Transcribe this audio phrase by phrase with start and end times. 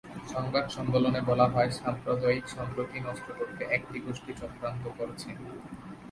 [0.33, 5.29] সংবাদ সম্মেলনে বলা হয়, সাম্প্রদায়িক সম্প্রীতি নষ্ট করতে একটি গোষ্ঠী চক্রান্ত করছে।